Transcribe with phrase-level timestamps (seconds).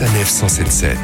[0.00, 0.98] Sanef 177.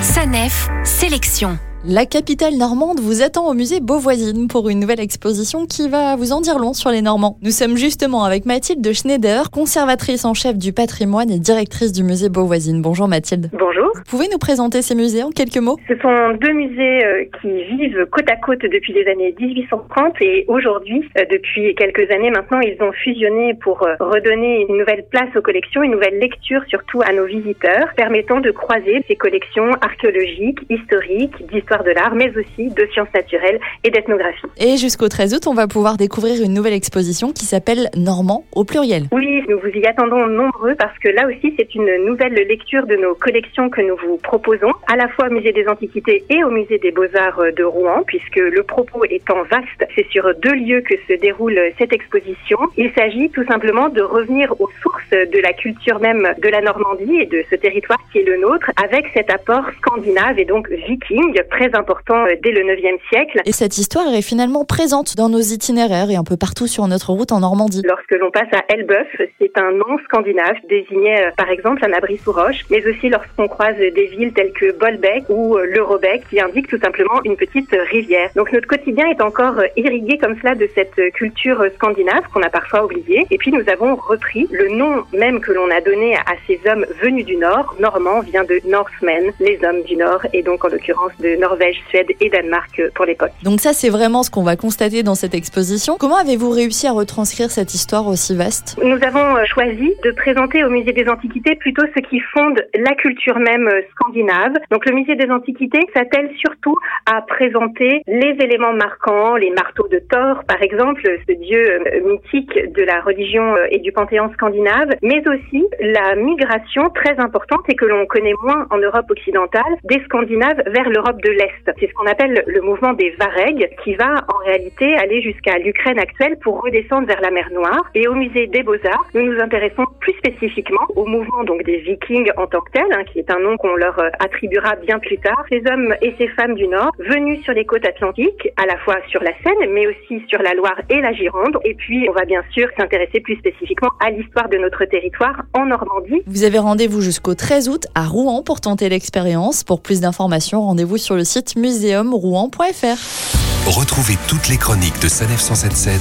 [0.00, 1.58] Sanef, sélection.
[1.86, 6.32] La capitale normande vous attend au musée Beauvoisine pour une nouvelle exposition qui va vous
[6.32, 7.36] en dire long sur les Normands.
[7.42, 12.30] Nous sommes justement avec Mathilde Schneider, conservatrice en chef du patrimoine et directrice du musée
[12.30, 12.80] Beauvoisine.
[12.80, 13.50] Bonjour Mathilde.
[13.52, 13.90] Bonjour.
[13.94, 15.76] Vous pouvez nous présenter ces musées en quelques mots?
[15.86, 20.46] Ce sont deux musées euh, qui vivent côte à côte depuis les années 1830 et
[20.48, 25.28] aujourd'hui, euh, depuis quelques années maintenant, ils ont fusionné pour euh, redonner une nouvelle place
[25.36, 30.60] aux collections, une nouvelle lecture surtout à nos visiteurs, permettant de croiser ces collections archéologiques,
[30.70, 34.46] historiques, d'histoire de l'art, mais aussi de sciences naturelles et d'ethnographie.
[34.58, 38.64] Et jusqu'au 13 août, on va pouvoir découvrir une nouvelle exposition qui s'appelle Normand au
[38.64, 39.04] pluriel.
[39.12, 42.96] Oui, nous vous y attendons nombreux parce que là aussi, c'est une nouvelle lecture de
[42.96, 46.50] nos collections que nous vous proposons, à la fois au Musée des Antiquités et au
[46.50, 50.94] Musée des Beaux-Arts de Rouen, puisque le propos étant vaste, c'est sur deux lieux que
[51.08, 52.58] se déroule cette exposition.
[52.76, 57.20] Il s'agit tout simplement de revenir aux sources de la culture même de la Normandie
[57.20, 61.34] et de ce territoire qui est le nôtre, avec cet apport scandinave et donc viking,
[61.50, 63.40] très important euh, dès le 9e siècle.
[63.46, 67.10] Et cette histoire est finalement présente dans nos itinéraires et un peu partout sur notre
[67.12, 67.82] route en Normandie.
[67.84, 69.08] Lorsque l'on passe à Elbeuf,
[69.40, 73.48] c'est un nom scandinave désignait euh, par exemple un abri sous roche, mais aussi lorsqu'on
[73.48, 77.36] croise des villes telles que Bolbec ou euh, Le Robec qui indiquent tout simplement une
[77.36, 78.30] petite rivière.
[78.36, 82.84] Donc notre quotidien est encore irrigué comme cela de cette culture scandinave qu'on a parfois
[82.84, 83.26] oubliée.
[83.30, 86.84] Et puis nous avons repris le nom même que l'on a donné à ces hommes
[87.02, 87.74] venus du Nord.
[87.78, 92.08] Normand vient de Northmen, les hommes du Nord, et donc en l'occurrence de Norvège, Suède
[92.20, 93.30] et Danemark pour l'époque.
[93.44, 95.96] Donc ça, c'est vraiment ce qu'on va constater dans cette exposition.
[95.98, 98.76] Comment avez-vous réussi à retranscrire cette histoire aussi vaste?
[98.82, 102.94] Nous avons euh, choisi de présenter au Musée des Antiquités plutôt ce qui fonde la
[102.96, 104.54] culture même euh, scandinave.
[104.72, 110.00] Donc le Musée des Antiquités s'attelle surtout à présenter les éléments marquants, les marteaux de
[110.10, 115.22] Thor par exemple, ce dieu euh, mythique de la religion et du panthéon scandinave, mais
[115.28, 120.62] aussi la migration très importante et que l'on connaît moins en Europe occidentale des Scandinaves
[120.66, 121.76] vers l'Europe de l'Est.
[121.78, 125.98] C'est ce qu'on appelle le mouvement des Varegs, qui va en réalité aller jusqu'à l'Ukraine
[125.98, 127.90] actuelle pour redescendre vers la mer Noire.
[127.94, 132.30] Et au musée des Beaux-Arts, nous nous intéressons plus spécifiquement au mouvement donc des Vikings
[132.36, 135.18] en tant que tel, hein, qui est un nom qu'on leur euh, attribuera bien plus
[135.18, 135.44] tard.
[135.50, 138.96] Ces hommes et ces femmes du Nord venus sur les côtes atlantiques, à la fois
[139.08, 141.58] sur la Seine, mais aussi sur la Loire et la Gironde.
[141.64, 145.66] Et puis, on va bien sûr s'intéresser plus spécifiquement à l'histoire de notre territoire en
[145.66, 146.22] Normandie.
[146.26, 149.64] Vous avez rendez-vous jusqu'au 13 août à Rouen pour tenter l'expérience.
[149.64, 153.66] Pour plus d'informations, rendez-vous sur site muséumrouen.fr.
[153.66, 156.00] Retrouvez toutes les chroniques de Sanef 177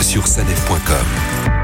[0.00, 1.61] sur sanef.com.